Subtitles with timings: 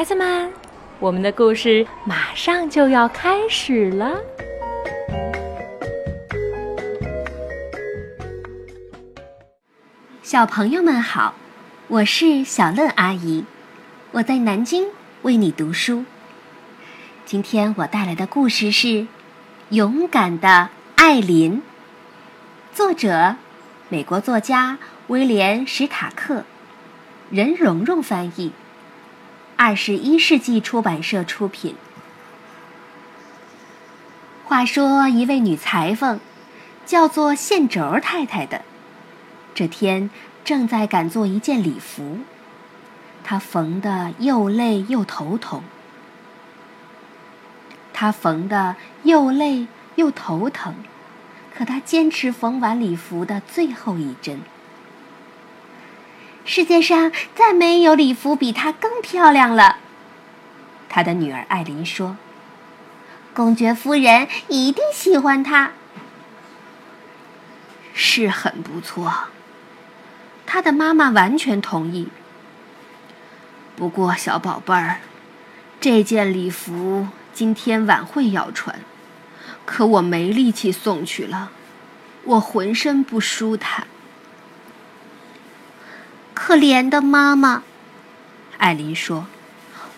[0.00, 0.50] 孩子们，
[0.98, 4.18] 我们的故事马上就要开始了。
[10.22, 11.34] 小朋友们好，
[11.88, 13.44] 我是小乐阿姨，
[14.12, 14.88] 我在南京
[15.20, 16.06] 为你读书。
[17.26, 18.86] 今天我带来的故事是
[19.68, 21.58] 《勇敢的艾琳》，
[22.74, 23.36] 作者
[23.90, 24.78] 美国作家
[25.08, 26.44] 威廉·史塔克，
[27.28, 28.52] 任蓉蓉翻译，
[29.62, 31.74] 二十一世纪出版社出品。
[34.46, 36.18] 话说，一位女裁缝，
[36.86, 38.62] 叫做线轴太太的。
[39.54, 40.08] 这天
[40.46, 42.20] 正在赶做一件礼服，
[43.22, 45.62] 她缝的又累又头疼。
[47.92, 50.74] 她缝的又累又头疼，
[51.54, 54.40] 可她坚持缝完礼服的最后一针。
[56.52, 59.76] 世界上再没有礼服比她更漂亮了，
[60.88, 62.16] 她的女儿艾琳说
[63.32, 65.70] ：“公爵夫人一定喜欢她。”
[67.94, 69.28] 是很不错。
[70.44, 72.08] 他的妈妈完全同意。
[73.76, 74.98] 不过，小宝贝儿，
[75.80, 78.80] 这件礼服今天晚会要穿，
[79.64, 81.52] 可我没力气送去了，
[82.24, 83.86] 我浑身不舒坦。
[86.50, 87.62] 可怜的妈妈，
[88.58, 89.28] 艾琳说：“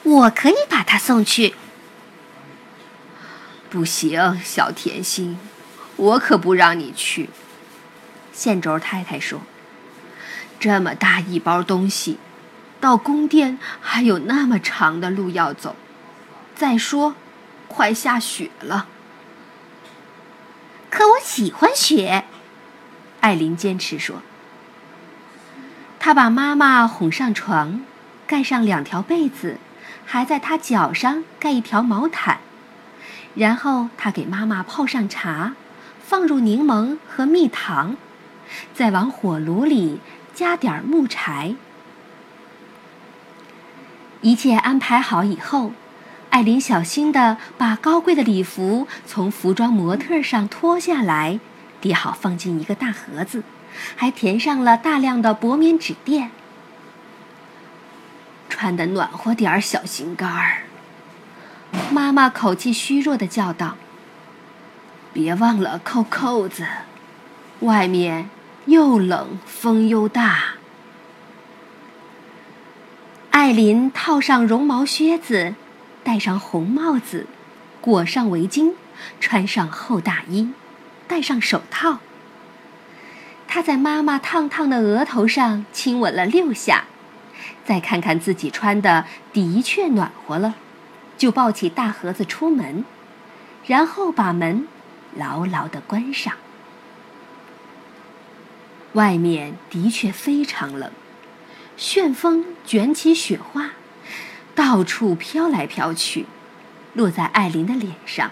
[0.04, 1.54] 我可以把它送去。”
[3.70, 5.38] 不行，小甜心，
[5.96, 7.30] 我可不让你去。”
[8.34, 9.40] 线轴太太说。
[10.60, 12.18] 这么大一包东西，
[12.78, 15.74] 到宫殿还有那么长的路要走。
[16.54, 17.14] 再说，
[17.66, 18.88] 快下雪了。
[20.90, 22.26] 可我喜欢雪，
[23.20, 24.20] 艾琳坚持说。
[26.04, 27.80] 他把妈妈哄上床，
[28.26, 29.58] 盖上两条被子，
[30.04, 32.40] 还在她脚上盖一条毛毯。
[33.36, 35.54] 然后他给妈妈泡上茶，
[36.04, 37.96] 放入柠檬和蜜糖，
[38.74, 40.00] 再往火炉里。
[40.34, 41.54] 加点木柴。
[44.22, 45.72] 一切安排好以后，
[46.30, 51.38] 艾琳小心地把高贵的礼服从服装模特上脱下来，
[51.80, 53.44] 叠好放进一个大盒子，
[53.96, 56.30] 还填上了大量的薄棉纸垫。
[58.48, 60.62] 穿的暖和点儿，小心肝儿。
[61.90, 63.76] 妈妈口气虚弱地叫道
[65.12, 66.66] ：“别忘了扣扣子，
[67.60, 68.28] 外面。”
[68.66, 70.54] 又冷，风又大。
[73.32, 75.56] 艾琳套上绒毛靴子，
[76.04, 77.26] 戴上红帽子，
[77.80, 78.74] 裹上围巾，
[79.18, 80.52] 穿上厚大衣，
[81.08, 81.98] 戴上手套。
[83.54, 86.84] 他在妈妈烫烫的额头上亲吻了六下，
[87.66, 90.54] 再看看自己穿的的确暖和了，
[91.18, 92.82] 就抱起大盒子出门，
[93.66, 94.66] 然后把门
[95.14, 96.32] 牢牢地关上。
[98.94, 100.90] 外面的确非常冷，
[101.76, 103.72] 旋风卷起雪花，
[104.54, 106.24] 到处飘来飘去，
[106.94, 108.30] 落在艾琳的脸上。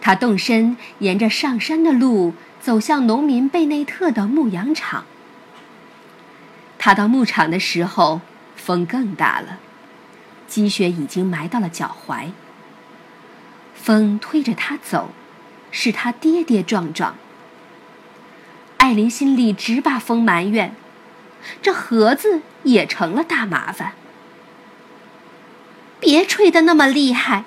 [0.00, 2.32] 他动身沿着上山的路
[2.66, 5.04] 走向农民贝内特的牧羊场。
[6.80, 8.22] 他到牧场的时候，
[8.56, 9.60] 风更大了，
[10.48, 12.32] 积雪已经埋到了脚踝。
[13.76, 15.12] 风推着他走，
[15.70, 17.14] 使他跌跌撞撞。
[18.78, 20.74] 艾琳心里直把风埋怨，
[21.62, 23.92] 这盒子也成了大麻烦。
[26.00, 27.44] 别吹得那么厉害！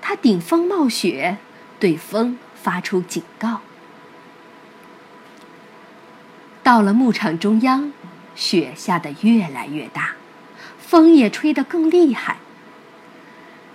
[0.00, 1.38] 他顶风冒雪，
[1.80, 3.60] 对风发出警告。
[6.62, 7.92] 到了牧场中央，
[8.34, 10.12] 雪下得越来越大，
[10.78, 12.38] 风也吹得更厉害。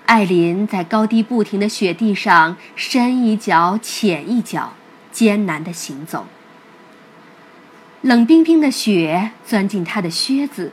[0.07, 4.73] 艾琳在高低不停的雪地上深一脚浅一脚。
[5.11, 6.27] 艰难地行走，
[8.01, 10.71] 冷冰冰的雪钻进他的靴子，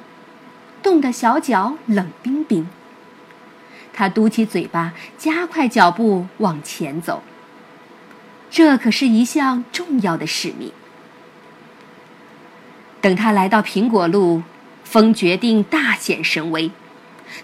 [0.83, 2.69] 冻得小脚冷冰冰。
[3.95, 7.23] 他嘟起嘴巴，加快脚步往前走。
[8.51, 10.73] 这可是一项重要的使命。
[13.01, 14.43] 等他来到苹果路，
[14.85, 16.71] 风决定大显神威。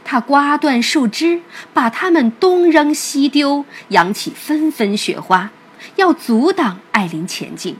[0.05, 1.43] 他刮断树枝，
[1.75, 5.51] 把它们东扔西丢，扬起纷纷雪花。
[5.97, 7.77] 要阻挡艾琳前进。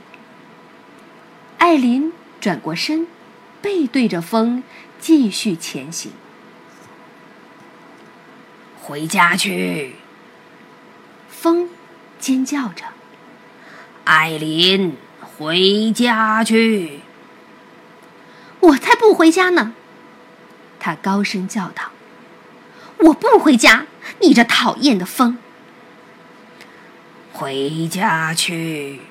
[1.57, 2.11] 艾琳
[2.41, 3.07] 转过身，
[3.61, 4.61] 背对着风，
[4.99, 6.11] 继续前行。
[8.81, 9.95] 回家去！
[11.29, 11.69] 风
[12.19, 12.83] 尖叫着
[14.05, 17.01] ：“艾琳，回家去！”
[18.61, 19.73] 我才不回家呢！
[20.79, 21.91] 他高声叫道
[22.99, 23.85] ：“我不回家！
[24.21, 25.37] 你这讨厌的风！”
[27.33, 29.01] 回家去。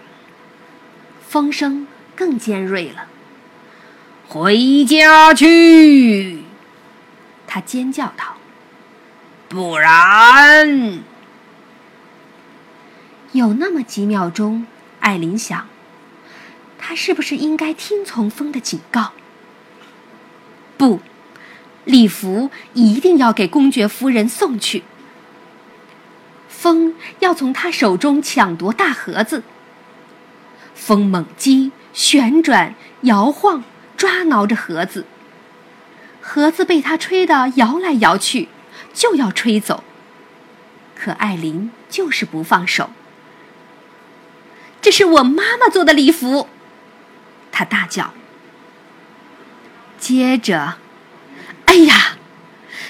[1.29, 3.09] 风声更尖锐了。
[4.29, 6.45] 回家去！
[7.47, 8.37] 他尖叫道
[9.49, 11.03] ：“不然……”
[13.33, 14.67] 有那么几秒钟，
[15.03, 15.69] 艾琳想，
[16.79, 19.13] 他是不是应该听从风的警告？
[20.79, 21.01] 不，
[21.85, 24.85] 礼服一定要给公爵夫人送去。
[26.49, 29.43] 风要从他手中抢夺大盒子。
[30.75, 33.65] 风猛击、旋转、摇晃、
[33.97, 35.05] 抓挠着盒子，
[36.21, 38.49] 盒子被他吹得摇来摇去，
[38.95, 39.83] 就要吹走。
[40.95, 42.91] 可艾琳就是不放手。
[44.83, 46.49] 这是我妈妈做的礼服，
[47.51, 48.13] 他大叫。
[49.97, 50.75] 接着，
[51.67, 52.19] 哎呀，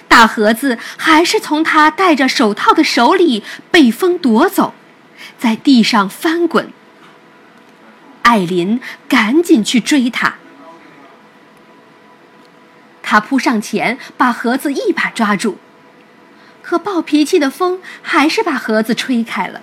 [0.09, 4.75] 大盒子还是从他戴着手套的手里被风夺走，
[5.39, 6.73] 在地上翻滚。
[8.23, 10.37] 艾琳赶紧去追他，
[13.03, 15.59] 他扑上前把盒子一把抓住，
[16.63, 19.61] 可暴脾气的风还是把盒子吹开了。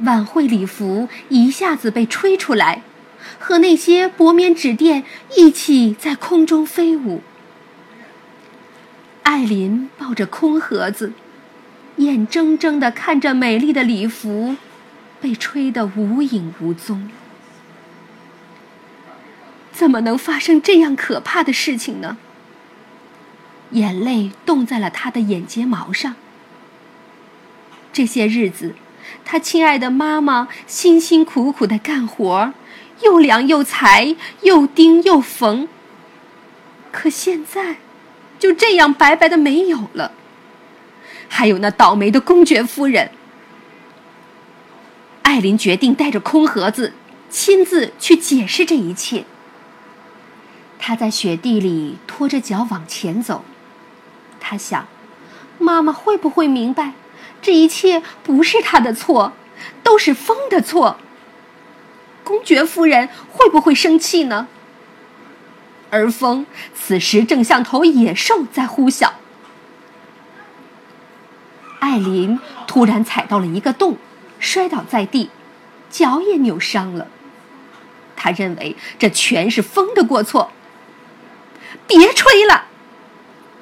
[0.00, 2.82] 晚会礼服一下子被吹出来，
[3.38, 5.04] 和那些薄棉纸垫
[5.36, 7.22] 一起在空中飞舞。
[9.22, 11.12] 艾琳抱着空盒子，
[11.96, 14.56] 眼睁睁地看着美丽的礼服
[15.20, 17.10] 被吹得无影无踪。
[19.72, 22.18] 怎么能发生这样可怕的事情呢？
[23.70, 26.14] 眼泪冻在了他的眼睫毛上。
[27.92, 28.74] 这些日子。
[29.24, 32.52] 他亲爱的妈妈辛辛苦苦的干活，
[33.02, 35.68] 又量又裁，又钉又缝。
[36.92, 37.76] 可现在，
[38.38, 40.12] 就这样白白的没有了。
[41.28, 43.10] 还有那倒霉的公爵夫人。
[45.22, 46.92] 艾琳决定带着空盒子，
[47.28, 49.24] 亲自去解释这一切。
[50.78, 53.44] 他在雪地里拖着脚往前走，
[54.38, 54.86] 他想，
[55.58, 56.92] 妈妈会不会明白？
[57.44, 59.34] 这一切不是他的错，
[59.82, 60.96] 都是风的错。
[62.24, 64.48] 公爵夫人会不会生气呢？
[65.90, 69.12] 而风此时正像头野兽在呼啸。
[71.80, 73.98] 艾琳突然踩到了一个洞，
[74.40, 75.28] 摔倒在地，
[75.90, 77.08] 脚也扭伤了。
[78.16, 80.50] 他认为这全是风的过错。
[81.86, 82.64] 别吹了，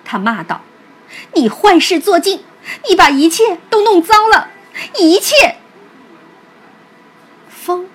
[0.05, 0.61] 他骂道
[1.35, 2.45] ：“你坏事做尽！”
[2.89, 4.51] 你把一切都弄糟了，
[4.99, 5.57] 一切。
[7.49, 7.89] 风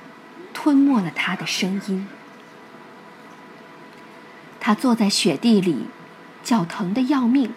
[0.53, 2.07] 吞没了他的声音。
[4.59, 5.87] 他坐在雪地里，
[6.43, 7.53] 脚疼得要命，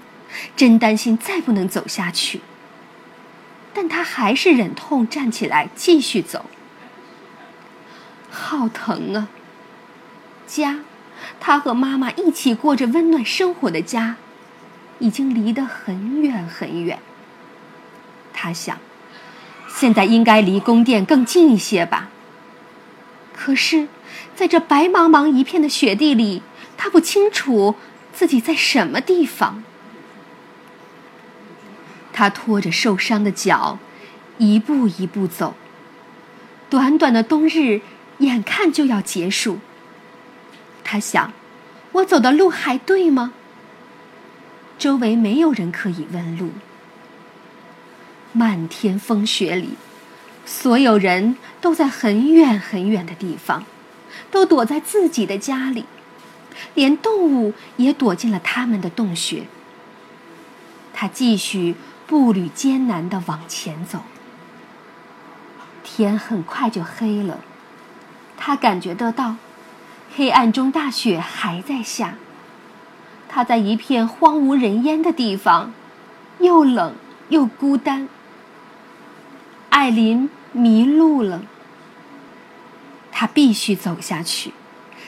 [0.56, 2.40] 真担心再不能走下去。
[3.72, 6.46] 但他还是忍痛站起来继续走。
[8.30, 9.28] 好疼啊！
[10.46, 10.80] 家，
[11.40, 14.16] 他和妈妈一起过着温暖生活的家。
[15.00, 17.00] 已经离得很远很远。
[18.32, 18.78] 他想，
[19.68, 22.08] 现在应该离宫殿更近一些吧。
[23.34, 23.88] 可是，
[24.36, 26.42] 在这白茫茫一片的雪地里，
[26.76, 27.74] 他不清楚
[28.12, 29.64] 自己在什么地方。
[32.12, 33.78] 他拖着受伤的脚，
[34.38, 35.54] 一步一步走。
[36.68, 37.80] 短短的冬日，
[38.18, 39.58] 眼看就要结束。
[40.84, 41.32] 他想，
[41.92, 43.32] 我走的路还对吗？
[44.80, 46.52] 周围没有人可以问路。
[48.32, 49.74] 漫天风雪里，
[50.46, 53.66] 所有人都在很远很远的地方，
[54.30, 55.84] 都躲在自己的家里，
[56.72, 59.42] 连动物也躲进了他们的洞穴。
[60.94, 61.74] 他继续
[62.06, 64.04] 步履艰难地往前走。
[65.84, 67.40] 天很快就黑了，
[68.38, 69.36] 他感觉得到，
[70.16, 72.14] 黑暗中大雪还在下。
[73.32, 75.72] 他在一片荒无人烟的地方，
[76.40, 76.96] 又冷
[77.28, 78.08] 又孤单。
[79.68, 81.42] 艾琳迷路了，
[83.12, 84.52] 他必须走下去。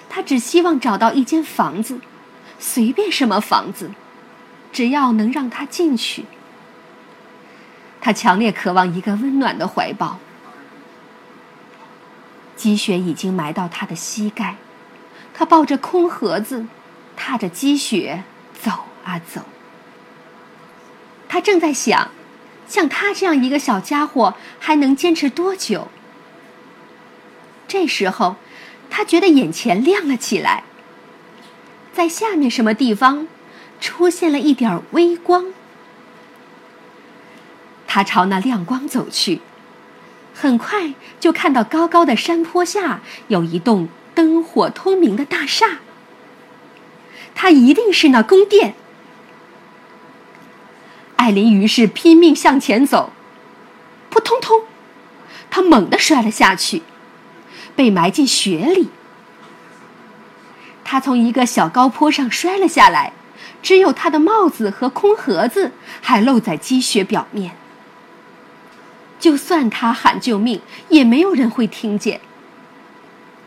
[0.08, 2.00] 他只希望找到一间房子，
[2.60, 3.90] 随便什么房子，
[4.72, 6.26] 只要能让他进去。
[8.00, 10.18] 他强烈渴望一个温暖的怀抱。
[12.54, 14.54] 积雪已经埋到他的膝盖，
[15.34, 16.66] 他抱着空盒子。
[17.24, 18.24] 踏着积雪
[18.60, 18.72] 走
[19.04, 19.42] 啊走，
[21.28, 22.10] 他正在想，
[22.66, 25.86] 像他这样一个小家伙还能坚持多久？
[27.68, 28.34] 这时候，
[28.90, 30.64] 他觉得眼前亮了起来。
[31.92, 33.28] 在下面什么地方
[33.80, 35.52] 出现了一点微光。
[37.86, 39.40] 他朝那亮光走去，
[40.34, 45.78] 很快就看到高高的山坡下有一栋灯火通明的大厦。
[47.34, 48.74] 它一定是那宫殿。
[51.16, 53.12] 艾琳于是拼命向前走，
[54.10, 54.62] 扑通通，
[55.50, 56.82] 她猛地摔了下去，
[57.76, 58.88] 被埋进雪里。
[60.84, 63.12] 她从一个小高坡上摔了下来，
[63.62, 67.52] 只有她的帽子和空盒子还露在积雪表面。
[69.20, 72.20] 就算她喊救命，也没有人会听见。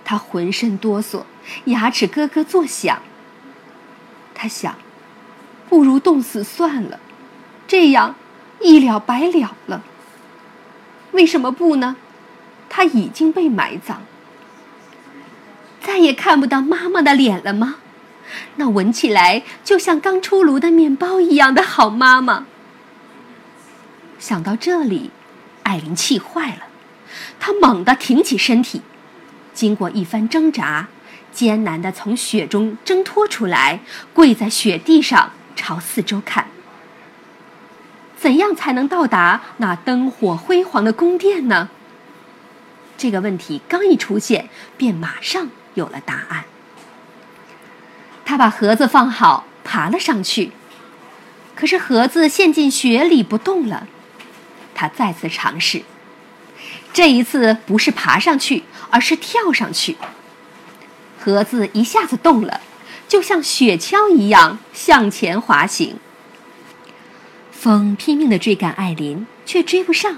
[0.05, 1.23] 她浑身哆嗦，
[1.65, 3.01] 牙齿咯咯作响。
[4.35, 4.75] 他想，
[5.69, 6.99] 不如冻死算了。
[7.67, 8.15] 这样，
[8.59, 9.81] 一了百了了。
[11.13, 11.95] 为什么不呢？
[12.69, 13.99] 他已经被埋葬，
[15.81, 17.77] 再也看不到妈妈的脸了吗？
[18.57, 22.45] 那闻起来就像刚出炉的面包一样的好妈妈。
[24.19, 25.11] 想到这里，
[25.63, 26.63] 艾琳气坏了，
[27.39, 28.81] 她猛地挺起身体，
[29.53, 30.87] 经过一番挣扎，
[31.35, 33.81] 艰难地从雪中挣脱出来，
[34.13, 36.47] 跪在雪地上，朝四周看。
[38.17, 41.69] 怎样才能到达那灯火辉煌的宫殿呢？
[42.97, 46.45] 这个问题刚一出现，便马上有了答案。
[48.23, 50.51] 他把盒子放好，爬了上去，
[51.53, 53.85] 可是盒子陷进雪里不动了。
[54.73, 55.83] 他再次尝试，
[56.93, 59.97] 这一次不是爬上去，而是跳上去。
[61.25, 62.61] 盒子一下子动了，
[63.07, 65.97] 就像雪橇一样向前滑行。
[67.51, 70.17] 风拼命地追赶艾琳，却追不上。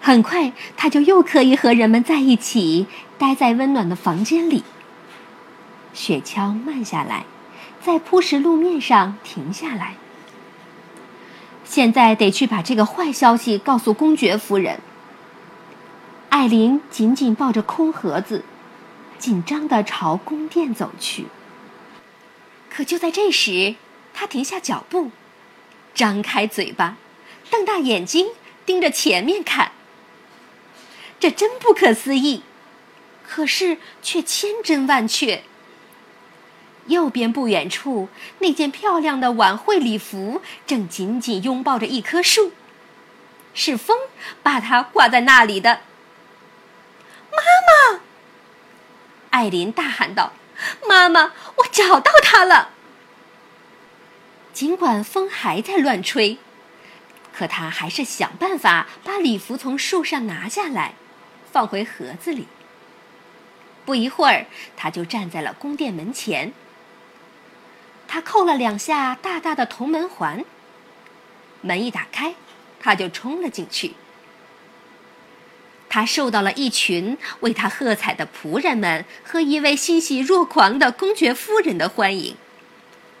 [0.00, 2.86] 很快，他就又可以和人们在一起，
[3.18, 4.64] 待在温暖的房间里。
[5.92, 7.26] 雪橇慢下来，
[7.82, 9.96] 在铺石路面上停下来。
[11.66, 14.80] 现在得去把这个坏消息告诉公爵夫人。
[16.30, 18.42] 艾琳紧紧抱着空盒子，
[19.18, 21.26] 紧张地朝宫殿走去。
[22.70, 23.76] 可就在这时，
[24.12, 25.10] 他停下脚步。
[25.94, 26.96] 张开嘴巴，
[27.50, 28.28] 瞪大眼睛
[28.66, 29.72] 盯着前面看。
[31.18, 32.42] 这真不可思议，
[33.26, 35.42] 可是却千真万确。
[36.88, 38.08] 右边不远处，
[38.40, 42.52] 那件漂亮的晚会礼服正紧紧拥抱着一棵树，
[43.54, 43.96] 是风
[44.42, 45.80] 把它挂在那里的。
[47.32, 47.38] 妈
[47.96, 48.00] 妈！
[49.36, 50.32] 艾琳大喊道
[50.88, 52.70] ：“妈妈，我找到它了！”
[54.54, 56.38] 尽管风还在乱吹，
[57.34, 60.94] 可他还是想办法把礼服从树上拿下来，
[61.52, 62.48] 放回盒子里。
[63.84, 66.54] 不一会儿，他就站在了宫殿门前。
[68.08, 70.46] 他扣了两下大大的铜门环，
[71.60, 72.36] 门一打开，
[72.80, 73.96] 他就冲了进去。
[75.88, 82.36] 他受到了一群为他喝彩的仆人们和一位欣喜若狂的公爵夫人的欢迎。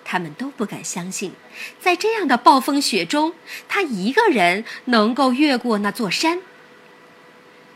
[0.04, 1.32] 他们都不敢相信，
[1.80, 3.34] 在这样的暴风雪中，
[3.68, 6.40] 他一个人能够越过那座山。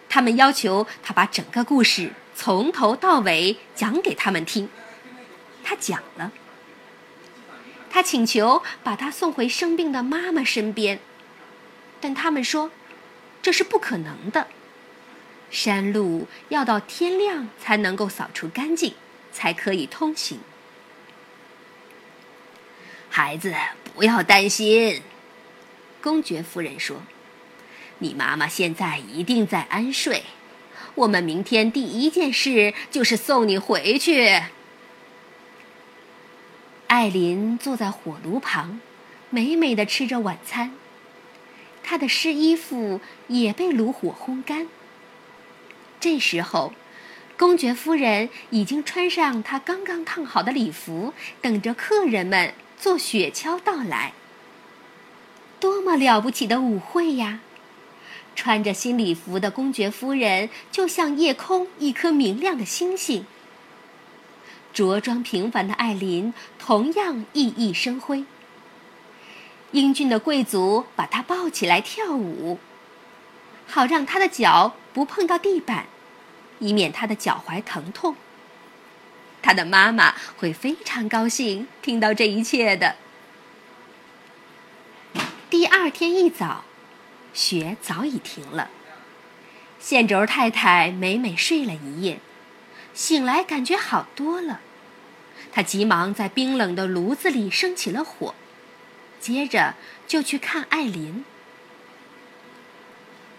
[0.09, 4.69] 他们要求他把整个故事从头到尾讲给他们听。
[5.65, 6.33] 他讲了。
[7.91, 11.01] 他请求把他送回生病的妈妈身边，
[12.01, 12.71] 但他们说
[13.43, 14.47] 这是不可能的。
[15.51, 18.95] 山路要到天亮才能够扫除干净，
[19.33, 20.39] 才可以通行。
[23.09, 23.53] 孩子，
[23.95, 25.03] 不要担心，
[26.01, 27.03] 公爵夫人说
[27.99, 30.23] ：“你妈妈现在一定在安睡。
[30.95, 34.41] 我们明天第一件事就是送你回去。”
[36.87, 38.81] 艾琳坐在火炉旁，
[39.31, 40.73] 美美的吃着晚餐。
[41.83, 44.69] 她的湿衣服也被炉火烘干。
[46.01, 46.73] 这时候，
[47.39, 52.55] 公爵夫人已经穿上她刚刚烫好的礼服，等着客人们。
[52.81, 54.15] 坐雪橇到来，
[55.61, 57.41] 多么了不起的舞会呀！
[58.35, 63.27] 穿着新礼服的公爵夫人就像夜空一颗明亮的星星。
[64.73, 68.25] 着装平凡的艾琳同样熠熠生辉。
[69.73, 72.59] 英俊的贵族把她抱起来跳舞，
[73.67, 75.87] 好让她的脚不碰到地板，
[76.59, 78.17] 以免他的脚踝疼痛。
[79.43, 82.97] 他的妈妈会非常高兴听到这一切的。
[85.49, 86.65] 第二天一早，
[87.33, 88.71] 雪早已停了。
[89.79, 92.21] 线轴太太美美睡了一夜，
[92.93, 94.61] 醒来感觉好多了。
[95.51, 98.35] 他急忙在冰冷的炉子里生起了火，
[99.19, 99.75] 接着
[100.07, 101.25] 就去看艾琳。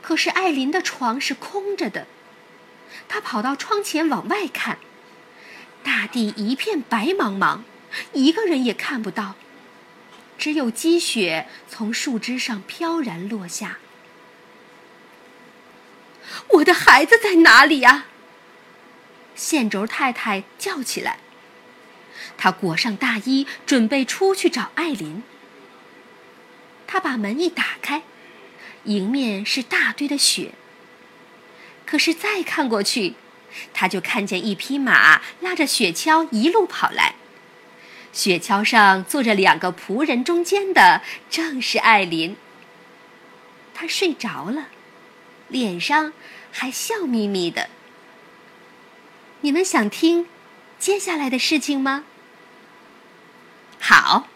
[0.02, 2.08] 可是艾琳的床是空着的，
[3.08, 4.78] 他跑到窗前往外看，
[5.84, 7.62] 大地一片白茫茫，
[8.14, 9.36] 一个人也看不到，
[10.38, 13.78] 只有积雪从树枝上飘然落下。
[16.50, 18.06] 我的孩子在哪里呀？
[19.36, 21.20] 线轴太太叫起来。
[22.38, 25.24] 她裹上大衣，准备出去找艾琳。
[26.88, 28.04] 她把门一打开，
[28.86, 30.54] 迎面是大堆的雪。
[31.86, 33.16] 可是再看过去，
[33.74, 37.16] 他就看见一匹马拉着雪橇一路跑来，
[38.14, 42.38] 雪橇上坐着两个仆人，中间的正是艾琳。
[43.74, 44.68] 她睡着了，
[45.48, 46.14] 脸上
[46.52, 47.70] 还笑眯眯的。
[49.42, 50.28] 你们想听
[50.80, 52.06] 接下来的事情吗？
[53.80, 54.28] 好。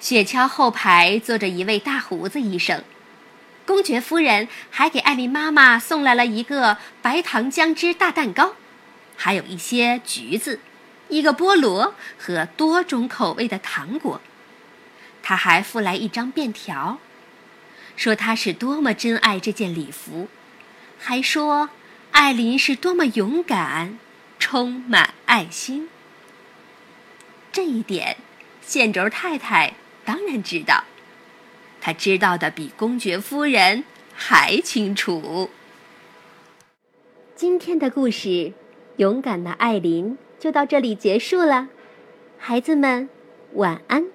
[0.00, 2.84] 雪橇后排坐着一位大胡子医生，
[3.66, 8.54] 公爵夫人还给艾琳妈妈送来了一个白糖姜汁大蛋糕，
[9.16, 10.60] 还有一些橘子，
[11.08, 14.20] 一个菠萝和多种口味的糖果。
[15.22, 16.98] 他还附来一张便条，
[17.96, 20.28] 说他是多么珍爱这件礼服，
[20.98, 21.70] 还说。
[22.12, 23.98] 艾琳是多么勇敢，
[24.38, 25.88] 充满爱心。
[27.50, 28.18] 这一点，
[28.62, 30.84] 线轴太太当然知道，
[31.86, 35.50] 他知道的比公爵夫人还清楚。
[37.36, 38.28] 今天的故事
[38.96, 40.12] 《勇敢的艾琳》
[40.42, 41.68] 就到这里结束了，
[42.38, 43.10] 孩子们
[43.52, 44.06] 晚安。